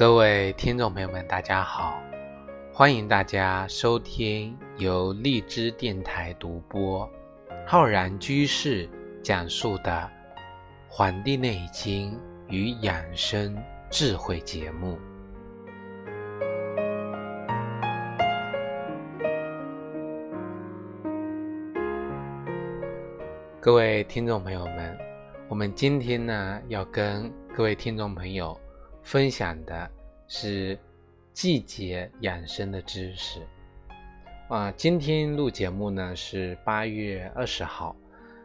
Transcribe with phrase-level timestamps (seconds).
[0.00, 2.02] 各位听众朋友们，大家好！
[2.72, 7.06] 欢迎大家收听由荔枝电台独播、
[7.66, 8.88] 浩然居士
[9.22, 10.10] 讲述的
[10.88, 12.18] 《黄帝内经
[12.48, 13.54] 与养生
[13.90, 14.98] 智慧》节目。
[23.60, 24.98] 各位听众朋友们，
[25.46, 28.58] 我们今天呢要跟各位听众朋友
[29.02, 29.90] 分享的
[30.28, 30.78] 是
[31.32, 33.40] 季节养生的知识
[34.48, 34.70] 啊。
[34.72, 37.94] 今天录节目呢是八月二十号，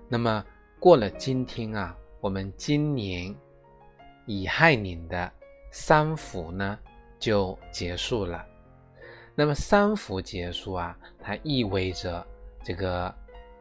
[0.07, 0.45] 那么
[0.79, 3.35] 过了今天啊，我们今年
[4.25, 5.31] 乙亥年的
[5.71, 6.79] 三伏呢
[7.19, 8.45] 就结束了。
[9.35, 12.25] 那么三伏结束啊，它意味着
[12.63, 13.13] 这个。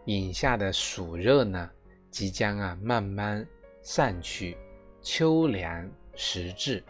[0.06, 1.70] 眼下的暑热呢，
[2.10, 3.42] 即将啊慢慢
[3.80, 4.54] 散去，
[5.00, 6.82] 秋凉时至。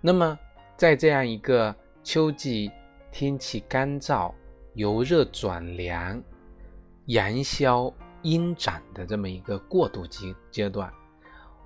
[0.00, 0.38] 那么，
[0.76, 2.70] 在这样一个秋季
[3.10, 4.32] 天气干燥、
[4.74, 6.22] 由热转凉、
[7.06, 10.92] 阳消阴长的这么一个过渡阶阶段，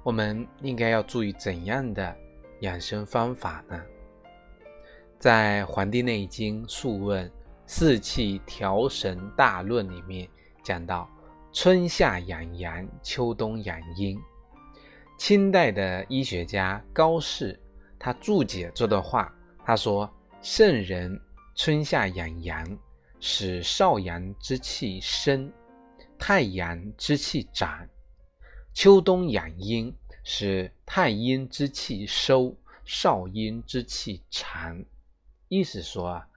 [0.02, 2.16] 我们应该要注意怎样的
[2.60, 3.82] 养生方法呢？
[5.18, 7.26] 在《黄帝内经·素问·
[7.66, 10.28] 四气调神大论》里面。
[10.62, 11.08] 讲到
[11.52, 14.20] 春夏养阳，秋冬养阴。
[15.18, 17.58] 清代的医学家高适，
[17.98, 20.08] 他注解这段话，他说
[20.42, 21.20] ：“圣人
[21.54, 22.78] 春夏养阳，
[23.18, 25.52] 使少阳之气生，
[26.18, 27.88] 太阳之气长；
[28.72, 34.84] 秋冬养阴，使太阴之气收，少阴之气长。”
[35.48, 36.28] 意思说啊，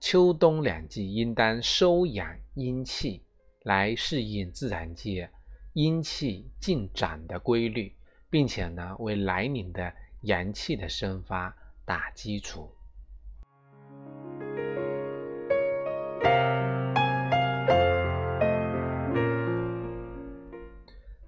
[0.00, 3.22] 秋冬两季应当收养阴气。
[3.64, 5.30] 来适应自然界
[5.72, 7.96] 阴气进长的规律，
[8.34, 12.68] 并且呢，为来年的阳气的生发打基础。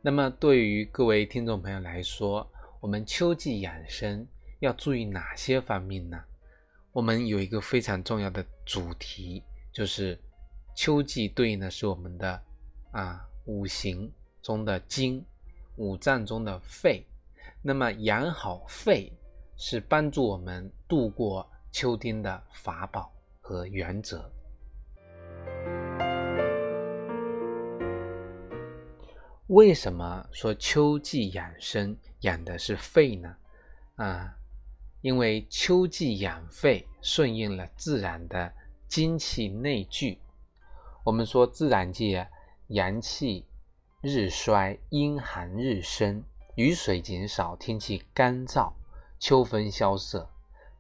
[0.03, 2.45] 那么，对于各位听众朋友来说，
[2.81, 4.27] 我们秋季养生
[4.59, 6.21] 要注意哪些方面呢？
[6.91, 10.19] 我们有一个非常重要的主题，就是。
[10.75, 12.43] 秋季对应的是我们的
[12.91, 14.13] 啊五行
[14.43, 15.25] 中的金，
[15.77, 17.07] 五脏中的肺。
[17.63, 19.13] 那么养好肺
[19.57, 24.31] 是帮助我们度过秋天的法宝和原则。
[29.49, 33.37] 为什么说秋季养生养的是肺呢？
[33.95, 34.37] 啊，
[35.03, 38.53] 因为秋季养肺顺应了自然的
[38.89, 40.21] 精气内聚。
[41.05, 42.29] 我们说，自然界
[42.69, 43.47] 阳气
[44.03, 46.23] 日衰，阴寒日生，
[46.55, 48.73] 雨水减少，天气干燥，
[49.19, 50.29] 秋风萧瑟，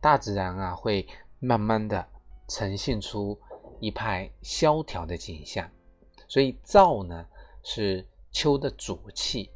[0.00, 1.08] 大自然啊会
[1.40, 2.06] 慢慢的
[2.46, 3.40] 呈现出
[3.80, 5.68] 一派萧条的景象。
[6.28, 7.26] 所以燥呢
[7.64, 9.50] 是秋的主气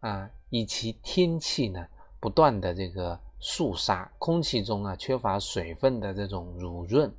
[0.00, 1.86] 啊，以其天气呢
[2.20, 7.12] 不断的这个肃杀，空气中啊缺乏水分的这种濡润。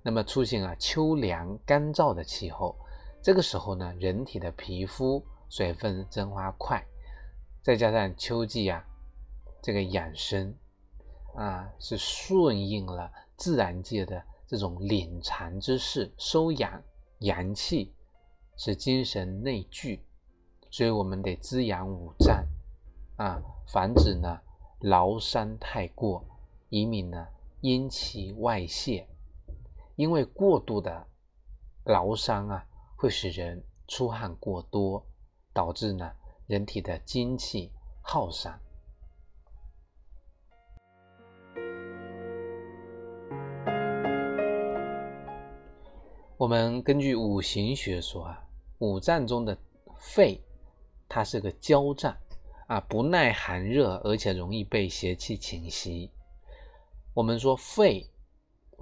[0.00, 2.76] 那么出现了秋凉干燥的气候，
[3.22, 6.84] 这个时候呢，人体的皮肤水分蒸发快，
[7.62, 8.84] 再加上秋季啊，
[9.62, 10.52] 这个养生
[11.36, 16.82] 啊是顺应了自然界的这种敛藏之势，收养
[17.20, 17.94] 阳气，
[18.56, 20.04] 使精神内聚，
[20.68, 22.44] 所以我们得滋养五脏
[23.16, 24.40] 啊，防止呢
[24.80, 26.24] 劳伤太过，
[26.70, 27.24] 以免呢
[27.60, 29.06] 阴气外泄。
[29.94, 31.06] 因为过度的
[31.84, 32.66] 劳伤啊，
[33.02, 35.04] 会使人出汗过多，
[35.52, 36.08] 导致呢
[36.46, 37.68] 人体的精气
[38.00, 38.60] 耗散。
[46.36, 48.40] 我们根据五行学说啊，
[48.78, 49.58] 五脏中的
[49.98, 50.40] 肺，
[51.08, 52.16] 它是个焦脏
[52.68, 56.08] 啊，不耐寒热，而且容易被邪气侵袭。
[57.14, 58.08] 我们说肺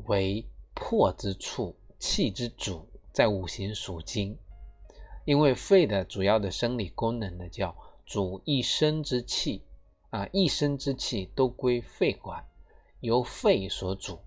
[0.08, 2.86] 为魄之处，气之主，
[3.20, 4.38] 在五行属金，
[5.26, 7.76] 因为肺的主要的生理功能呢，叫
[8.06, 9.62] 主一身之气
[10.08, 12.42] 啊，一身之气都归肺管，
[13.00, 14.20] 由肺所主，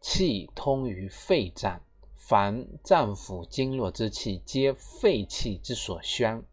[0.00, 1.80] 气通于肺脏，
[2.16, 6.44] 凡脏腑经络之气，皆肺气之所宣。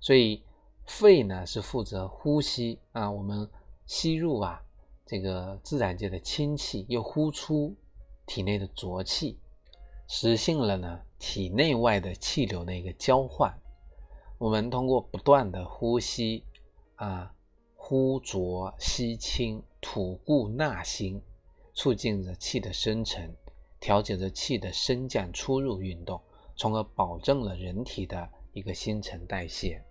[0.00, 0.42] 所以
[0.86, 3.46] 肺呢是负责呼吸啊，我们
[3.84, 4.64] 吸入啊。
[5.04, 7.76] 这个自然界的清气又呼出
[8.24, 9.38] 体内的浊气，
[10.14, 13.50] 实现了呢体内外的气流的一个交换。
[14.36, 16.44] 我们通过不断的呼吸
[16.96, 17.32] 啊，
[17.74, 21.22] 呼浊吸清，吐故纳新，
[21.72, 23.34] 促进着气的生成，
[23.80, 26.20] 调节着气的升降出入运动，
[26.56, 29.82] 从而保证了人体的一个新陈代谢。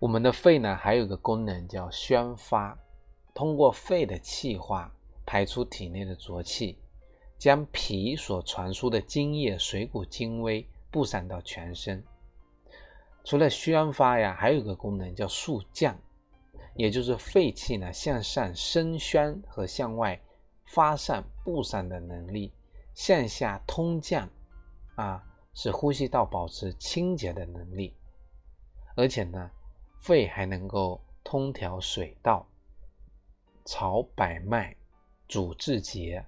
[0.00, 2.76] 我们的肺呢，还有一个功能叫宣发，
[3.38, 4.92] 通过肺的气化
[5.24, 6.76] 排出体内的浊气。
[7.38, 12.02] 将脾所传输的津液、水谷精微布散到全身。
[13.22, 15.96] 除了宣发呀，还有一个功能叫肃降，
[16.74, 20.20] 也就是肺气呢向上升宣和向外
[20.64, 22.52] 发散布散的能力，
[22.92, 24.28] 向下通降
[24.96, 25.22] 啊，
[25.54, 27.94] 使呼吸道保持清洁的能力。
[28.96, 29.48] 而且呢，
[30.00, 32.44] 肺还能够通调水道，
[33.70, 34.74] 朝百脉，
[35.28, 36.24] 主治节。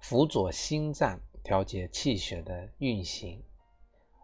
[0.00, 3.40] 辅佐心脏调节气血的运行，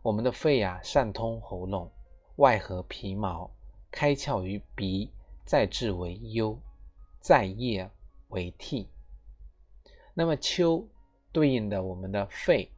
[0.02, 1.88] 我们的肺呀，上通喉咙，
[2.34, 3.48] 外合皮毛，
[3.92, 5.12] 开窍于鼻，
[5.44, 6.58] 再治为幽，
[7.20, 7.88] 再液
[8.30, 8.88] 为涕。
[10.12, 10.84] 那么秋
[11.30, 12.68] 对应的我们的肺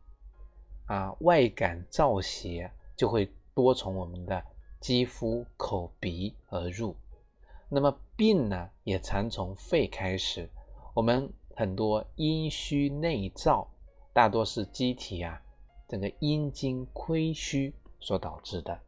[0.88, 4.44] 啊，外感燥邪就会多从我们的
[4.78, 6.94] 肌肤、口鼻而入。
[7.70, 10.50] 那么病呢，也常从肺开始。
[10.94, 11.32] 我们。
[11.56, 13.66] 很多阴虚内燥，
[14.14, 15.42] 大多是机体啊，
[15.86, 18.80] 整个阴经亏虚所导致的。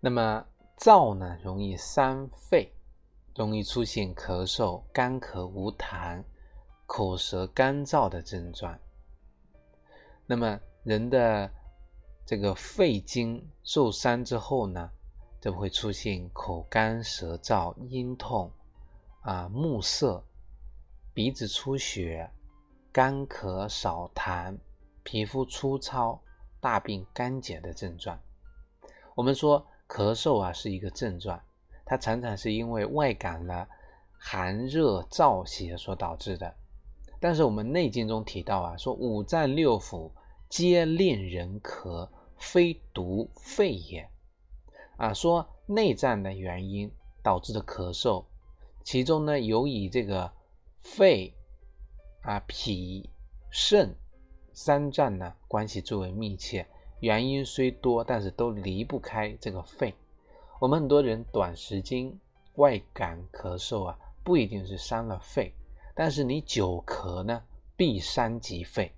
[0.00, 0.46] 那么
[0.78, 2.72] 燥呢，容易伤肺，
[3.34, 6.22] 容易出现咳嗽、干咳无痰。
[6.92, 8.76] 口舌干燥的症状，
[10.26, 11.48] 那么人的
[12.26, 14.90] 这个肺经受伤之后呢，
[15.40, 18.50] 就会出现口干舌燥、咽痛
[19.20, 20.20] 啊、目涩、
[21.14, 22.28] 鼻子出血、
[22.90, 24.58] 干咳少痰、
[25.04, 26.20] 皮肤粗糙、
[26.58, 28.20] 大便干结的症状。
[29.14, 31.40] 我们说咳嗽啊是一个症状，
[31.84, 33.68] 它常常是因为外感了
[34.18, 36.54] 寒热燥邪所导致的。
[37.18, 40.10] 但是我们《内经》中提到啊，说五脏六腑
[40.48, 44.08] 皆令人咳，非独肺也。
[44.96, 46.90] 啊，说内脏的原因
[47.22, 48.24] 导致的咳嗽，
[48.82, 50.32] 其中呢有以这个
[50.80, 51.34] 肺、
[52.22, 53.10] 啊脾、
[53.50, 53.94] 肾
[54.52, 56.66] 三脏呢关系最为密切。
[57.00, 59.94] 原因虽多，但是都离不开这个肺。
[60.60, 62.12] 我们很多人短时间
[62.56, 65.54] 外感咳嗽啊，不一定是伤了肺。
[65.94, 67.42] 但是你久咳呢，
[67.78, 68.92] 必伤及肺，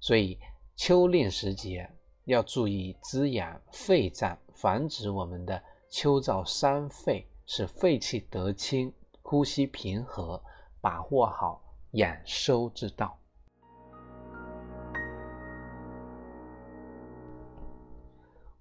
[0.00, 0.38] 所以
[0.76, 1.86] 秋令时节
[2.24, 8.90] 要注意滋养肺脏，防止我们的秋燥伤肺，使肺气得清，
[9.20, 10.42] 呼吸平和，
[10.80, 13.18] 把握好养收之道。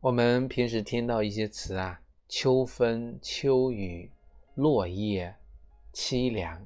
[0.01, 4.09] 我们平时听到一些词啊，秋风、秋雨、
[4.53, 5.35] 落叶、
[5.91, 6.63] 凄凉。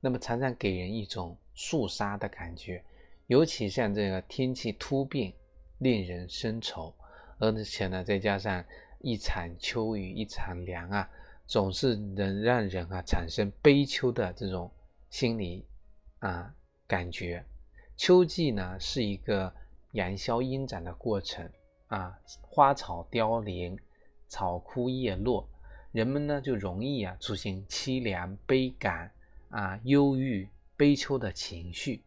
[0.00, 2.84] 那么常常给人一种肃杀的感觉，
[3.28, 5.32] 尤其像这个天气突变，
[5.78, 6.92] 令人生愁，
[7.38, 8.64] 而且呢，再加上
[8.98, 11.08] 一场秋雨一场凉啊，
[11.46, 14.68] 总是能让人啊产生悲秋的这种
[15.08, 15.64] 心理
[16.18, 16.52] 啊
[16.88, 17.44] 感觉。
[17.96, 19.54] 秋季呢是一个
[19.92, 21.48] 阳消阴长的过程
[21.86, 23.78] 啊，花草凋零，
[24.28, 25.48] 草枯叶落，
[25.92, 29.10] 人们呢就容易啊出现凄凉悲感。
[29.48, 32.02] 啊，忧郁、悲秋的情绪。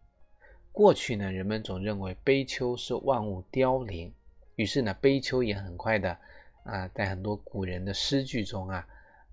[0.73, 4.13] 过去呢，人们总认为悲秋是万物凋零，
[4.55, 6.15] 于是呢，悲秋也很快的
[6.63, 8.85] 啊，在很多古人的诗句中啊，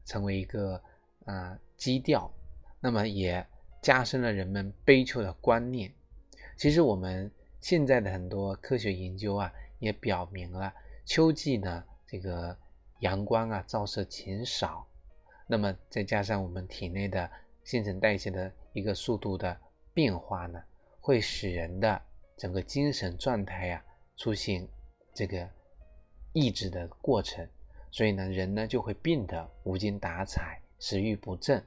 [0.05, 0.81] 成为一个
[1.25, 2.33] 啊基调。
[2.81, 3.45] 那么也
[3.83, 5.93] 加深了人们悲秋的观念。
[6.57, 10.73] 其实我们现在的很多科学研究啊，也表明了
[11.05, 12.57] 秋季呢，这个
[13.01, 14.87] 阳光啊照射减少，
[15.47, 17.31] 那么再加上我们体内的。
[17.67, 19.61] 新陈代谢的一个速度的
[19.93, 20.63] 变化呢，
[21.01, 22.01] 会使人的
[22.37, 23.85] 整个精神状态呀
[24.17, 24.65] 出现
[25.13, 25.51] 这个
[26.33, 27.45] 抑制的过程，
[27.91, 31.61] 所以呢，人呢就会变得无精打采、食欲不振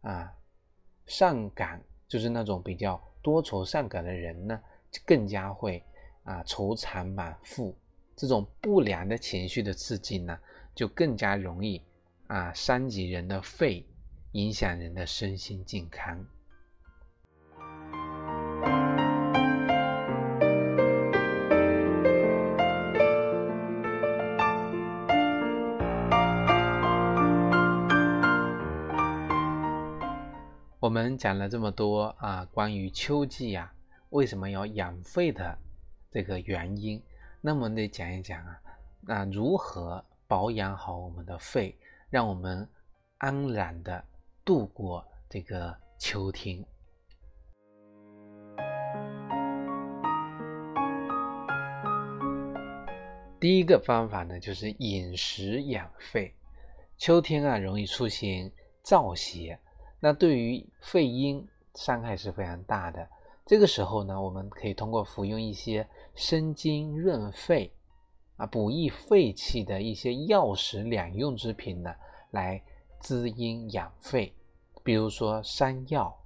[0.00, 0.34] 啊，
[1.06, 4.60] 上感就是那种比较多愁善感的人呢，
[5.04, 5.80] 更加会
[6.24, 7.72] 啊愁肠满腹，
[8.16, 10.36] 这种不良的情绪的刺激呢，
[10.76, 11.80] 就更加容易
[12.26, 13.82] 啊伤及人的肺
[14.32, 16.22] 影响人的身心健康。
[30.78, 33.72] 我们讲了这么多啊关于秋季呀
[34.10, 35.58] 为什么要养肺的
[36.10, 37.02] 这个原因
[37.40, 38.60] 那么得讲一讲啊
[39.00, 41.76] 那如何保养好我们的肺，
[42.10, 42.68] 让我们
[43.18, 44.04] 安然的
[44.44, 46.64] 度过这个秋天。
[53.38, 56.34] 第一个方法呢，就是饮食养肺。
[56.98, 58.50] 秋天啊，容易出现
[58.82, 59.58] 燥邪。
[60.00, 63.08] 那对于肺阴伤害是非常大的。
[63.44, 67.70] 这个时候呢，我们可以通过服用一些生津润肺、
[68.36, 71.94] 啊补益肺气的一些药食两用之品呢，
[72.30, 72.62] 来
[73.00, 74.32] 滋阴养肺。
[74.84, 76.16] 比如说山药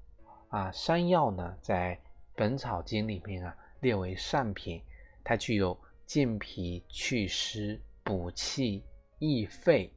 [0.48, 1.96] 啊，山药呢在
[2.34, 4.82] 《本草经》里面啊列为上品，
[5.24, 8.84] 它具有健脾祛湿、补气
[9.18, 9.92] 益肺、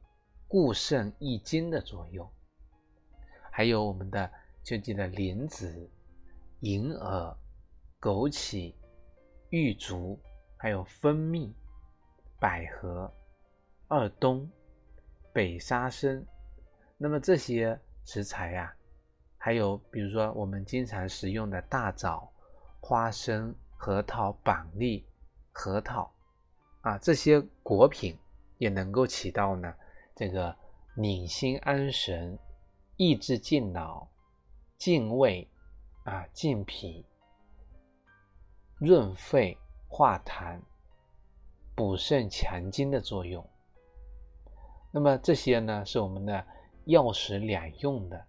[0.46, 2.28] 固肾益精的作用。
[3.50, 4.30] 还有我们的
[4.62, 5.90] 就记得莲子、
[6.60, 7.36] 银耳、
[8.00, 8.74] 枸杞、
[9.50, 10.18] 玉竹，
[10.56, 11.54] 还有蜂蜜、
[12.44, 13.10] 百合、
[13.88, 14.46] 二冬、
[15.32, 16.22] 北沙参。
[16.98, 18.70] 那么这些食材呀，
[19.38, 22.30] 还有比如说我们经常食用的大枣、
[22.82, 25.06] 花生、核桃、板栗、
[25.52, 26.12] 核桃
[26.82, 28.14] 啊，这些果品
[28.58, 29.74] 也能够起到呢
[30.14, 30.54] 这个
[30.94, 32.38] 宁心安神。
[32.98, 34.06] 益智健脑、
[34.76, 35.48] 健胃
[36.04, 37.06] 啊、健脾、
[38.78, 39.56] 润肺、
[39.88, 40.60] 化痰、
[41.74, 43.44] 补肾强筋的作用。
[44.90, 46.44] 那么这些呢，是我们的
[46.84, 48.24] 药食两用的。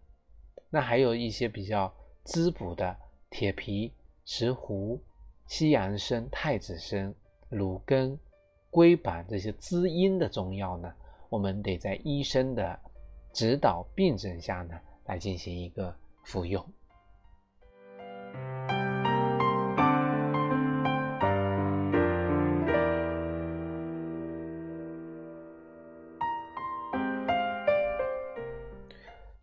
[0.69, 2.95] 那还有一些比较滋补的
[3.29, 3.93] 铁皮、
[4.25, 4.99] 石斛、
[5.47, 7.13] 西洋参、太子参、
[7.49, 8.19] 芦根、
[8.71, 10.93] 龟板这些滋阴的中药呢，
[11.29, 12.79] 我们得在医生的。
[13.33, 16.65] 指导病症下呢，来进行一个服用。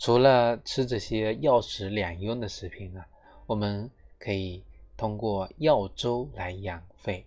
[0.02, 3.06] 除了吃这些药食两用的食品啊，
[3.46, 4.60] 我们可以
[4.96, 7.24] 通过药粥来养肺。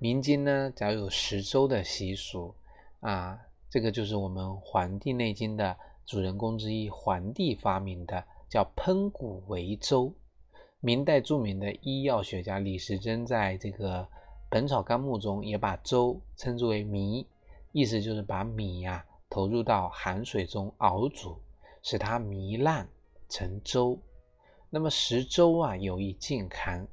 [0.00, 2.52] 民间呢，只要有食粥的习俗
[2.98, 3.38] 啊，
[3.70, 5.76] 这个就是我们《黄帝内经》的。
[6.04, 10.12] 主人公之一，黄帝发明的叫烹谷为粥。
[10.80, 14.02] 明代著名的医药学家李时珍在这个
[14.50, 17.24] 《本草纲目》中也把粥称之为糜，
[17.70, 21.38] 意思就是把米呀投入到寒水中熬煮，
[21.88, 22.86] 使它糜烂
[23.30, 23.98] 成粥。
[24.68, 26.86] 那么食粥啊有益健康。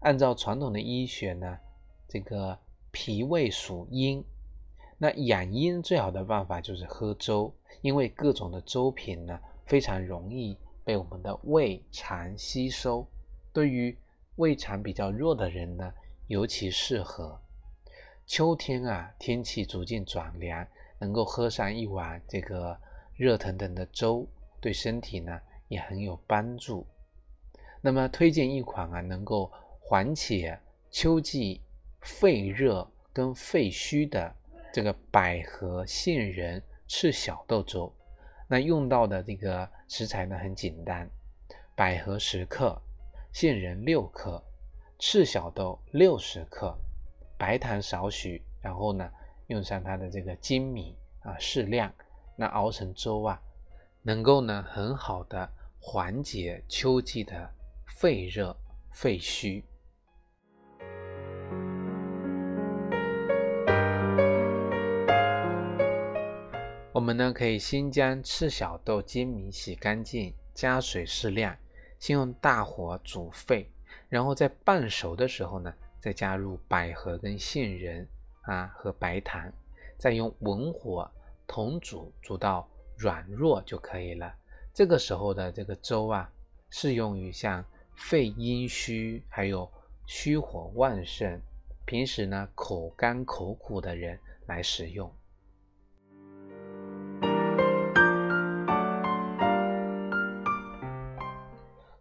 [0.00, 1.56] 按照传统的医学呢，
[2.08, 2.58] 这个
[2.90, 4.24] 脾胃属阴。
[4.98, 13.06] 那养阴最好的办法就是喝粥，因为各种的粥品呢非常容易被我们的胃肠吸收。
[13.52, 13.96] 对于
[14.34, 15.94] 胃肠比较弱的人呢，
[16.26, 17.40] 尤其适合。
[18.26, 20.66] 秋天啊，天气逐渐转凉，
[20.98, 22.76] 能够喝上一碗这个
[23.16, 24.26] 热腾腾的粥，
[24.60, 26.86] 对身体呢也很有帮助。
[27.80, 30.58] 那么推荐一款啊，能够缓解
[30.90, 31.60] 秋季
[32.00, 34.34] 肺热跟肺虚的。
[34.72, 37.94] 这个百合杏仁赤小豆粥，
[38.48, 41.08] 那用到的这个食材呢很简单，
[41.76, 42.76] 百合十克，
[43.32, 44.42] 杏仁六克，
[44.98, 46.76] 赤小豆六十克，
[47.38, 49.08] 白糖少许，然后呢
[49.46, 51.94] 用上它的这个粳米啊适量，
[52.36, 53.40] 那熬成粥啊，
[54.02, 55.48] 能够呢很好的
[55.80, 57.50] 缓解秋季的
[57.86, 58.56] 肺热
[58.90, 59.64] 肺虚。
[66.92, 71.56] 我们呢可以先将赤小豆、粳米洗干净，加水适量，
[71.98, 73.68] 先用大火煮沸，
[74.08, 78.08] 然后在半熟的时候呢，再加入百合跟杏仁
[78.42, 79.52] 啊和白糖，
[79.98, 81.10] 再用文火
[81.46, 84.34] 同煮，煮到软弱就可以了。
[84.72, 86.30] 这个时候的这个粥啊，
[86.70, 89.70] 适用于像肺阴虚，还有
[90.06, 91.40] 虚火旺盛，
[91.84, 95.12] 平时呢口干口苦的人来食用。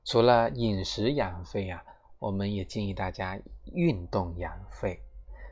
[0.05, 1.83] 除了饮食养肺啊，
[2.19, 3.39] 我们也建议大家
[3.73, 4.99] 运动养肺。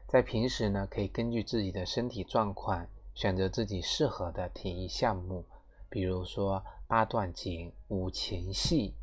[0.07, 5.45] 在平时呢，可以根据自己的身体状况，选择自己适合的体育项目，
[5.89, 8.93] 比如说八段锦、五禽戏、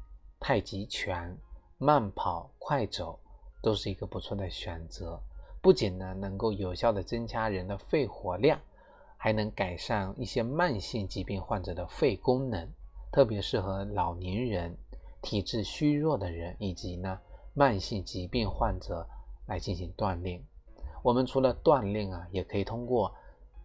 [0.40, 1.36] 太极拳、
[1.76, 3.18] 慢跑、快走，
[3.62, 5.20] 都是一个不错的选择。
[5.60, 8.60] 不仅呢能够有效的增加人的肺活量，
[9.16, 12.68] 还能改善一些慢性疾病患者的肺功能，
[13.10, 14.76] 特别适合老年人。
[15.20, 17.18] 体质虚弱的人以及呢
[17.52, 19.04] 慢性疾病患者
[19.46, 20.40] 来进行锻炼。
[21.02, 23.12] 我们除了锻炼啊，也可以通过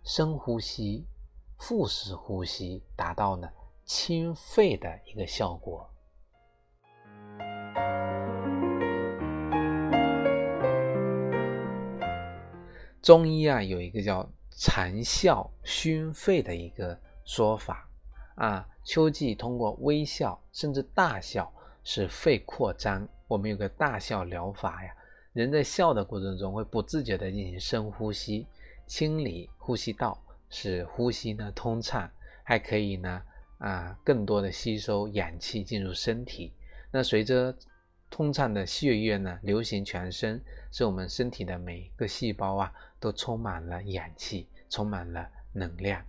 [0.04, 1.06] 深呼吸、
[1.58, 3.50] 腹式呼吸，达到呢
[3.86, 5.90] 清肺的一个效果。
[13.02, 17.90] 中医啊，有一个叫蝉笑熏肺的一个说法
[18.36, 18.68] 啊。
[18.84, 21.50] 秋季通过微笑甚至大笑，
[21.86, 23.08] 使肺扩张。
[23.30, 24.94] 我们有个大笑疗法呀，
[25.32, 28.46] 人在笑的过程中会不自觉的进行深呼吸，
[28.88, 32.10] 清理呼吸道，使呼吸呢通畅，
[32.44, 33.22] 还可以呢
[33.58, 36.54] 啊更多的吸收氧气进入身体。
[36.92, 37.56] 那随着
[38.10, 42.74] 通畅的血液呢流行全身，使我们身体的每一个细胞啊。
[43.04, 46.02] 都充满了氧气，充满了能量。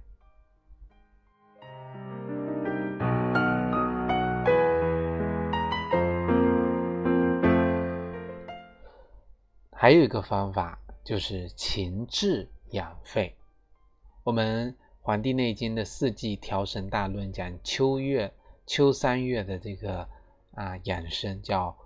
[9.73, 13.35] 还有一个方法就是情志养肺。
[14.25, 18.33] 我们《黄帝内经》的四季调神大论讲秋月、
[18.67, 20.09] 秋三月的这个
[20.55, 21.77] 啊养生，叫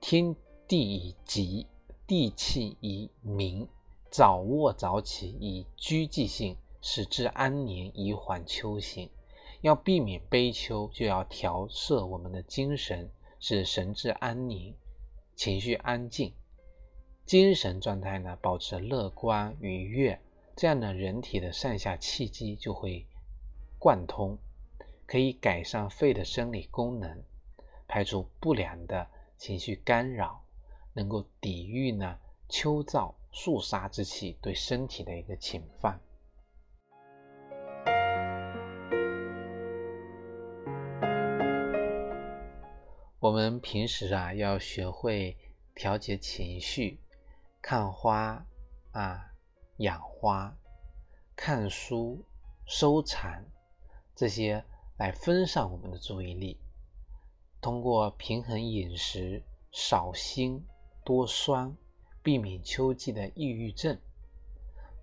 [0.00, 0.34] 天
[0.66, 1.66] 地以极，
[2.06, 3.66] 地气以明。
[4.10, 9.10] 早卧早起，以居寂性，使之安宁，以缓秋行。
[9.60, 14.74] 要避免悲秋，就要调摄我们的精神，使神志安宁，
[15.36, 16.32] 情绪安静，
[17.28, 20.18] 精神状态呢保持乐观愉悦。
[20.56, 23.06] 这样呢，人体的上下气机就会
[23.78, 24.38] 贯通，
[25.06, 27.22] 可以改善肺的生理功能，
[27.86, 30.42] 排除不良的情绪干扰，
[30.94, 33.12] 能够抵御呢秋燥。
[33.30, 36.00] 肃杀之气对身体的一个侵犯。
[43.20, 45.36] 我们平时啊要学会
[45.74, 46.98] 调节情绪，
[47.60, 48.46] 看花
[48.92, 49.32] 啊
[49.78, 50.56] 养花，
[51.36, 52.24] 看书
[52.66, 53.44] 收藏
[54.14, 54.64] 这些
[54.98, 56.60] 来分散我们的注意力。
[57.60, 59.42] 通过平衡饮食，
[59.72, 60.66] 少辛
[61.04, 61.76] 多酸。
[62.20, 63.96] 避免秋季的抑郁症，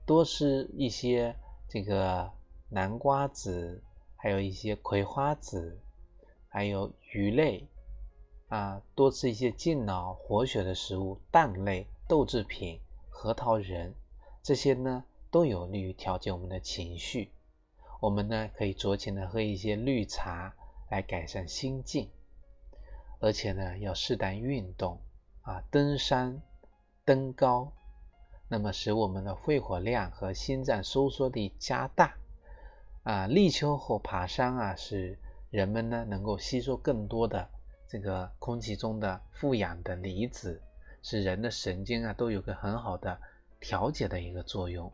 [0.06, 1.36] 多吃一些
[1.68, 2.32] 这个
[2.70, 3.82] 南瓜子，
[4.16, 5.82] 还有一些葵花籽，
[6.48, 7.68] 还有鱼类
[8.50, 13.94] 啊，多吃一些健脑活血的食物，蛋类、豆制品、核桃仁，
[14.44, 17.32] 这些呢都有利于调节我们的情绪。
[18.00, 20.54] 我们呢可以酌情的喝一些绿茶
[20.92, 22.10] 来改善心境，
[23.20, 25.00] 而且呢要适当运动
[25.42, 26.42] 啊，登山。
[27.04, 27.72] 登高，
[28.48, 32.16] 那么使我们的肺活量和心脏收缩力加大。
[33.04, 35.16] 啊，立秋后爬山啊，使
[35.52, 37.48] 人们呢能够吸收更多的
[37.88, 40.60] 这个空气中的富氧的离子，
[41.08, 43.22] 使人的神经啊都有个很好的
[43.60, 44.92] 调节的一个作用。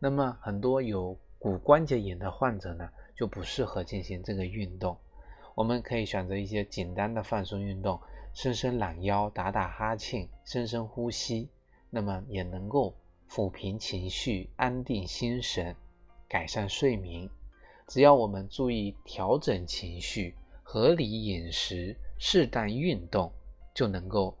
[0.00, 4.98] 那么很多有骨关节炎的患者呢，就不适合进行这个运动。
[5.54, 8.00] 我们可以选择一些简单的放松运动。
[8.34, 11.48] 伸伸懒腰，打打哈欠，深深呼吸，
[11.88, 12.92] 那么也能够
[13.30, 15.76] 抚平情绪，安定心神，
[16.28, 17.30] 改善睡眠。
[17.86, 23.32] 只要我们注意调整情绪，合理饮食，适当运动，
[23.72, 24.36] 就能够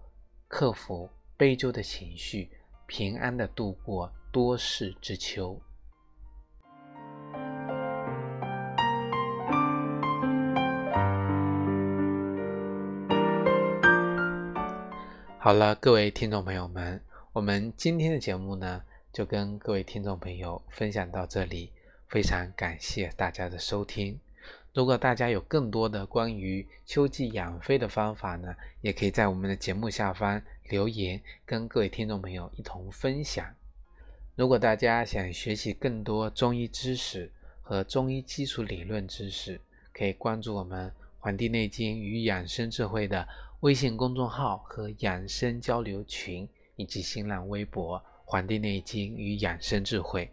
[0.58, 2.48] 克服悲秋的情绪，
[2.86, 5.60] 平安的度过多事之秋。
[15.38, 17.02] 好了，各位听众朋友们，
[17.34, 21.70] 我们今天的节目呢，就跟各位听众朋友分享到这里。
[22.08, 24.18] 非常感谢大家的收听。
[24.76, 33.54] 如果大家有更多的关于秋季养肺的方法呢，也可以在我们的节目下方留言，跟各位听众朋友一同分享。
[34.34, 39.58] 如果大家想学习更多中医知识和中医基础理论知识，
[39.94, 43.26] 可以关注我们《黄帝内经与养生智慧》的。
[43.60, 50.26] 微信公众号和养生交流群，以及新浪微博《黄帝内经与养生智慧》。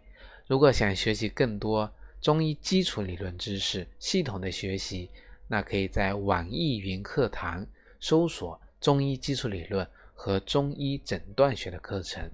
[0.46, 1.90] 如果想学习更多
[2.24, 5.10] 中医基础理论知识，系统的学习，
[5.46, 7.66] 那可以在网易云课堂
[8.00, 12.30] 搜索“中医基础理论”和“中医诊断学”的课程。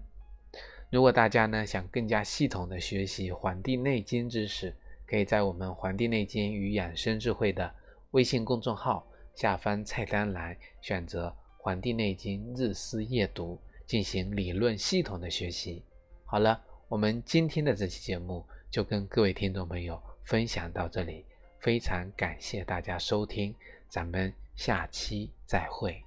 [0.91, 4.73] 如果大家呢想更加系统的学习《黄帝内经》知识，
[5.09, 7.75] 可以在我们《黄帝内经与养生智慧》的
[8.13, 9.05] 微信公众号。
[9.35, 11.27] 下方菜单栏选择
[11.59, 13.59] 《黄帝内经日思夜读》，
[13.91, 15.83] 进行理论系统的学习。
[16.25, 21.27] 好了，我们今天的这期节目就跟各位听众朋友分享到这里，
[21.59, 23.53] 非常感谢大家收听，
[23.89, 26.01] 咱们下期再会。